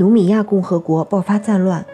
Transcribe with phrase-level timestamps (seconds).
[0.00, 1.84] 努米亚共和国爆发战乱，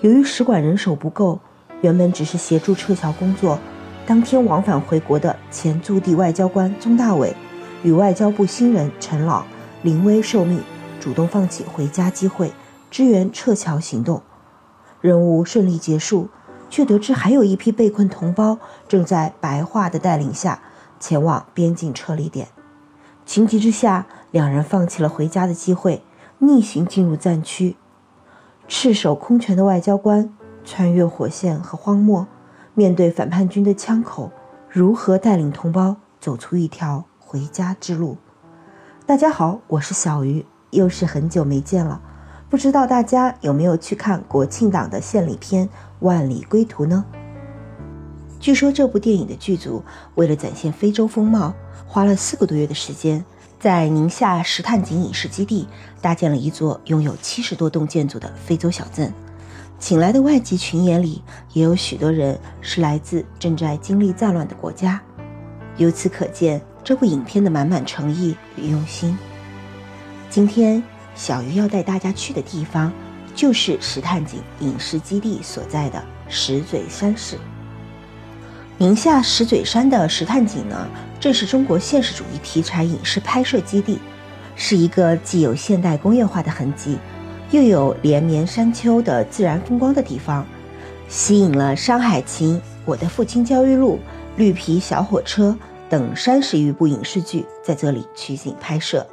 [0.00, 1.38] 由于使馆人手不够，
[1.80, 3.56] 原本只是协助撤侨工作，
[4.04, 7.36] 当天往返回国的前驻地外交官宗大伟
[7.84, 9.44] 与外交部新人陈老
[9.82, 10.60] 临危受命，
[10.98, 12.52] 主动放弃回家机会，
[12.90, 14.22] 支援撤侨行动。
[15.00, 16.30] 任务顺利结束，
[16.68, 18.58] 却得知还有一批被困同胞
[18.88, 20.60] 正在白桦的带领下
[20.98, 22.48] 前往边境撤离点。
[23.24, 26.02] 情急之下，两人放弃了回家的机会。
[26.44, 27.76] 逆行进入战区，
[28.66, 32.26] 赤手空拳的外交官穿越火线和荒漠，
[32.74, 34.28] 面对反叛军的枪口，
[34.68, 38.16] 如何带领同胞走出一条回家之路？
[39.06, 42.02] 大家好，我是小鱼，又是很久没见了，
[42.50, 45.68] 不知道大家有没有去看国庆档的献礼片
[46.00, 47.04] 《万里归途》呢？
[48.40, 49.80] 据说这部电影的剧组
[50.16, 51.54] 为了展现非洲风貌，
[51.86, 53.24] 花了四个多月的时间。
[53.62, 55.68] 在宁夏石炭井影视基地
[56.00, 59.14] 搭建了一座拥有七十多栋建筑的非洲小镇，
[59.78, 65.00] 请来的外籍群演里也有许多人是来自正在经历战乱的国家，
[65.76, 69.16] 由此可见这部影片的满满诚意与用心。
[70.28, 70.82] 今天
[71.14, 72.92] 小鱼要带大家去的地方，
[73.32, 77.38] 就是石炭井影视基地所在的石嘴山市。
[78.82, 80.88] 宁夏石嘴山的石炭井呢，
[81.20, 84.00] 正是中国现实主义题材影视拍摄基地，
[84.56, 86.98] 是一个既有现代工业化的痕迹，
[87.52, 90.44] 又有连绵山丘的自然风光的地方，
[91.06, 93.94] 吸引了《山海情》《我的父亲焦裕禄》
[94.34, 95.50] 《绿皮小火车》
[95.88, 99.06] 等三十余部影视剧在这里取景拍摄。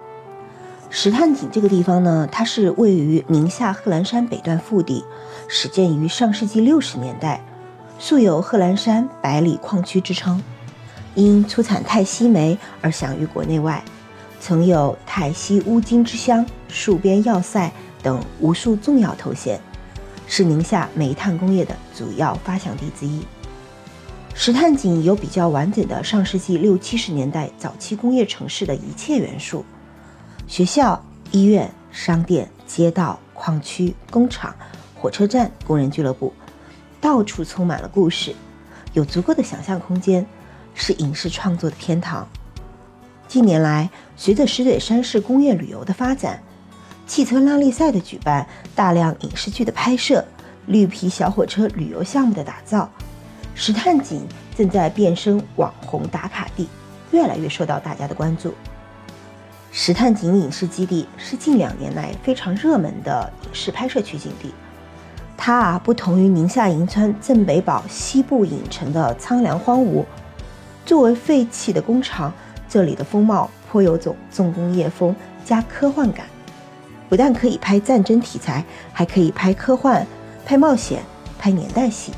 [0.90, 5.06] 石炭井这个地方呢，它是位于宁夏贺兰山北段腹地，
[5.48, 7.46] 始建于上世纪六十年代。
[8.02, 10.42] 素有贺兰山百里矿区之称，
[11.16, 13.84] 因出产泰西煤而享誉国内外，
[14.40, 17.70] 曾有“泰西乌金之乡”“戍边要塞”
[18.02, 19.60] 等无数重要头衔，
[20.28, 23.22] 是宁夏煤炭工业的主要发祥地之一。
[24.34, 29.66] 石炭井有比较完整的上世纪六七十年代早期工业城市的一切元素：
[30.48, 34.56] 学校、医院、商店、街道、矿区、工厂、
[34.96, 36.34] 火车站、工人俱乐部。
[37.02, 38.36] 到处充满了故事，
[38.94, 40.26] 有足够的想象空间，
[40.74, 42.28] 是影视创作的天堂。
[43.28, 46.42] 近年来，随着石嘴山市工业旅游的发展，
[47.06, 50.26] 汽车拉力赛的举办，大量影视剧的拍摄，
[50.66, 52.90] 绿皮小火车旅游项目的打造，
[53.56, 54.28] 石炭井
[54.58, 56.68] 正在变身网红打卡地，
[57.12, 58.54] 越来越受到大家的关注。
[59.72, 64.52] 石炭井影视基地是近两年来非常热门的影视拍摄取景地。
[65.42, 70.04] 它啊，不同于宁夏银川镇北堡西部影城的苍凉荒芜，
[70.86, 72.32] 作为废弃的工厂，
[72.68, 76.26] 这里的风貌颇有种重工业风加科幻感。
[77.08, 80.06] 不但可以拍战争题材，还可以拍科幻、
[80.46, 81.02] 拍冒险、
[81.40, 82.12] 拍年代戏。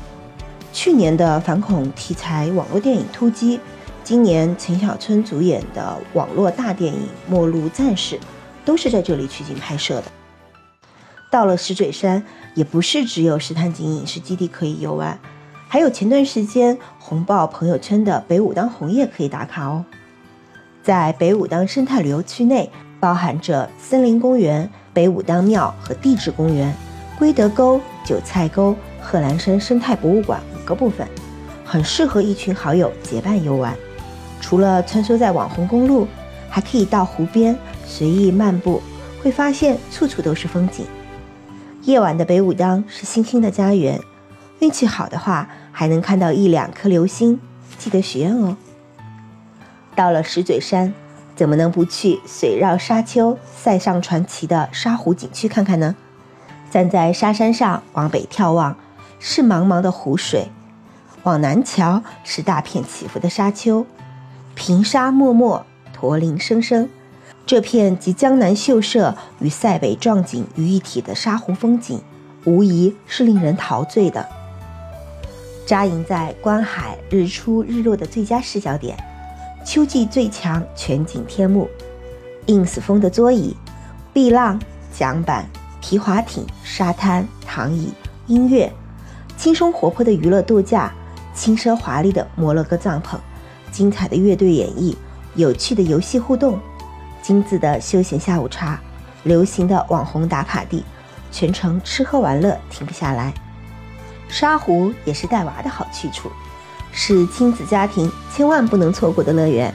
[0.72, 3.56] 去年的反恐题材网络电影《突击》，
[4.02, 8.16] 今年陈小春主演的网络大电影《末路战士》，
[8.64, 10.04] 都是在这里取景拍摄的。
[11.32, 12.22] 到了石嘴山，
[12.52, 15.18] 也不是只有石炭井影视基地可以游玩，
[15.66, 19.82] 还有前段时间红爆朋友圈的北武当红叶可以打卡哦。
[20.82, 26.70] 在北武当生态旅游区内，包含着森林公园、北武当庙和地质公园、
[27.18, 31.08] 归德沟、韭菜沟、贺兰山生态博物馆五个部分，
[31.64, 33.74] 很适合一群好友结伴游玩。
[34.38, 36.06] 除了穿梭在网红公路，
[36.50, 38.82] 还可以到湖边随意漫步，
[39.22, 40.84] 会发现处处都是风景。
[41.82, 44.00] 夜晚的北武当是星星的家园，
[44.60, 47.40] 运气好的话还能看到一两颗流星，
[47.76, 48.56] 记得许愿哦。
[49.96, 50.94] 到了石嘴山，
[51.34, 55.96] 怎么能不去水绕沙丘、塞上传奇的沙湖景区看看呢？
[56.70, 58.76] 站在沙山上往北眺望，
[59.18, 60.46] 是茫茫的湖水；
[61.24, 63.84] 往南瞧，是大片起伏的沙丘，
[64.54, 66.88] 平沙漠漠，驼铃声声。
[67.52, 72.00] 这片集江南秀色与塞北壮景于一体的沙湖风景，
[72.46, 74.26] 无疑是令人陶醉的。
[75.66, 78.96] 扎营在观海日出日落的最佳视角点，
[79.66, 81.68] 秋季最强全景天幕
[82.46, 83.54] ，ins 风的桌椅、
[84.14, 84.58] 碧浪、
[84.90, 85.46] 桨板、
[85.82, 87.92] 皮划艇、沙滩、躺椅、
[88.28, 88.72] 音乐，
[89.36, 90.90] 轻松活泼的娱乐度假，
[91.34, 93.18] 轻奢华丽的摩洛哥帐篷，
[93.70, 94.96] 精彩的乐队演绎，
[95.34, 96.58] 有趣的游戏互动。
[97.22, 98.78] 精致的休闲下午茶，
[99.22, 100.84] 流行的网红打卡地，
[101.30, 103.32] 全程吃喝玩乐停不下来。
[104.28, 106.30] 沙湖也是带娃的好去处，
[106.90, 109.72] 是亲子家庭千万不能错过的乐园。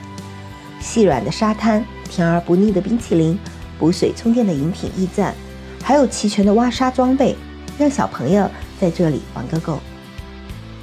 [0.78, 3.38] 细软的沙滩，甜而不腻的冰淇淋，
[3.78, 5.34] 补水充电的饮品驿站，
[5.82, 7.36] 还有齐全的挖沙装备，
[7.78, 8.48] 让小朋友
[8.80, 9.80] 在这里玩个够。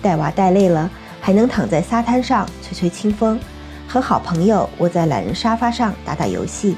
[0.01, 0.89] 带娃带累了，
[1.21, 3.39] 还能躺在沙滩上吹吹清风，
[3.87, 6.75] 和好朋友窝在懒人沙发上打打游戏，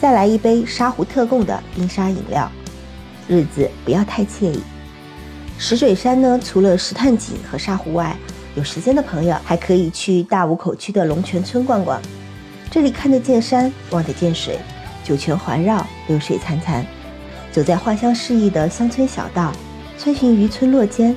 [0.00, 2.50] 再来一杯沙湖特供的冰沙饮料，
[3.28, 4.60] 日子不要太惬意。
[5.58, 8.16] 石嘴山呢，除了石炭井和沙湖外，
[8.54, 12.00] 有时间的朋友还可以去大武口区的龙泉村逛逛。
[12.70, 14.58] 这里看得见山，望得见水，
[15.04, 16.84] 九泉环绕，流水潺潺。
[17.52, 19.52] 走在花香四溢的乡村小道，
[19.96, 21.16] 穿行于村落间，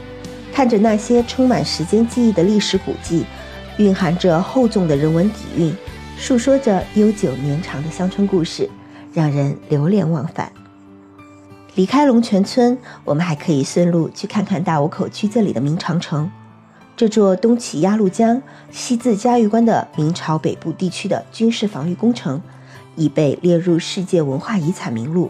[0.53, 3.25] 看着那些充满时间记忆的历史古迹，
[3.77, 5.75] 蕴含着厚重的人文底蕴，
[6.17, 8.67] 诉说着悠久绵长的乡村故事，
[9.13, 10.51] 让人流连忘返。
[11.75, 12.75] 离开龙泉村，
[13.05, 16.31] 我们还可以顺路去看看大武口区这里的明长城。
[16.95, 18.41] 这座东起鸭绿江、
[18.71, 22.41] 西至嘉峪关的明朝北部地区的军事防御工程，
[22.95, 25.29] 已被列入世界文化遗产名录，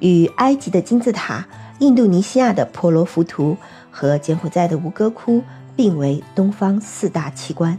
[0.00, 1.46] 与埃及的金字塔、
[1.78, 3.56] 印度尼西亚的婆罗浮屠
[3.92, 5.44] 和柬埔寨的吴哥窟
[5.76, 7.78] 并为东方四大奇观。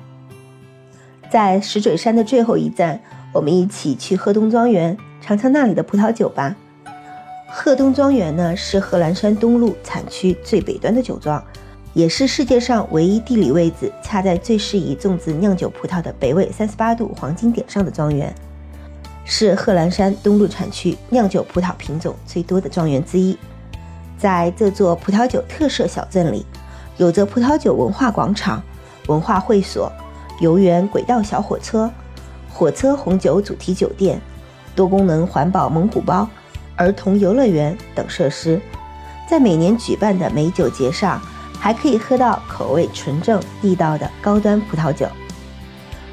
[1.30, 3.02] 在石嘴山的最后一站，
[3.34, 6.56] 我们一起去鹤东庄园尝尝那里的葡萄酒吧。
[7.50, 11.44] 鹤东庄园呢，是贺兰山东麓产区最北端的酒庄，
[11.94, 18.34] 也是世界上唯一地理位置恰在最适宜种植酿酒葡萄的北纬三十八度黄金点上的庄园，
[19.26, 23.38] 是贺兰山东麓产区酿酒葡萄品种最多的庄园之一。
[24.18, 26.46] 在这座葡萄酒特色小镇里，
[26.98, 28.62] 有着葡萄酒文化广场、
[29.08, 29.92] 文化会所、
[30.40, 31.90] 游园轨道小火车、
[32.50, 34.20] 火车红酒主题酒店、
[34.76, 36.28] 多功能环保蒙古包。
[36.76, 38.62] 儿童游乐园等设施，
[39.28, 41.20] 在每年举办的美酒节上，
[41.60, 45.08] 还可以喝到口味纯正地道的高端葡萄酒。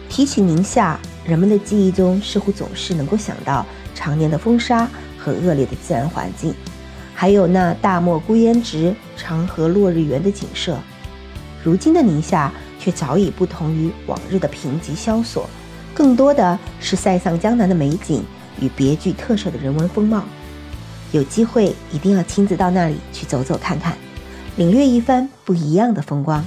[0.08, 4.88] 提起宁夏，人们的记忆中似乎总是能够想到常年的风沙
[5.18, 6.54] 和恶劣的自然环境，
[7.24, 10.78] 还有那大漠孤烟直、长河落日圆的景色。
[11.62, 15.48] 如今的宁夏却早已不同于往日的贫瘠萧索，
[15.94, 18.22] 更多的是塞上江南的美景
[18.60, 20.22] 与别具特色的人文风貌。
[21.12, 23.96] 有机会一定要亲自到那里去走走看看，
[24.56, 26.44] 领略一番不一样的风光。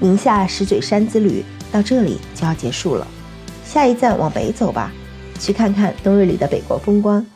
[0.00, 3.06] 宁夏石嘴山之旅到这里就要结束了，
[3.66, 4.90] 下一站往北走吧，
[5.38, 7.26] 去看看冬日里的北国风光。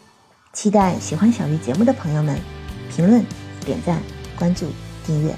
[0.52, 2.38] 期待喜欢小鱼节目的朋友们
[2.90, 3.24] 评论、
[3.64, 4.02] 点赞、
[4.36, 4.70] 关注、
[5.04, 5.34] 订阅。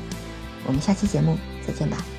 [0.67, 2.14] 我们下期节目再见吧。